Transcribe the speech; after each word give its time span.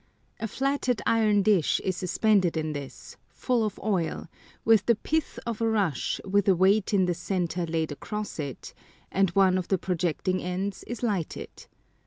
A 0.39 0.47
flatted 0.47 0.99
iron 1.05 1.43
dish 1.43 1.79
is 1.81 1.95
suspended 1.95 2.57
in 2.57 2.73
this 2.73 3.17
full 3.29 3.63
of 3.63 3.79
oil, 3.83 4.27
with 4.65 4.87
the 4.87 4.95
pith 4.95 5.37
of 5.45 5.61
a 5.61 5.69
rush 5.69 6.19
with 6.25 6.47
a 6.47 6.55
weight 6.55 6.91
in 6.91 7.05
the 7.05 7.13
centre 7.13 7.67
laid 7.67 7.91
across 7.91 8.39
it, 8.39 8.73
and 9.11 9.29
one 9.35 9.59
of 9.59 9.67
the 9.67 9.77
projecting 9.77 10.41
ends 10.41 10.83
is 10.85 11.03
lighted. 11.03 11.67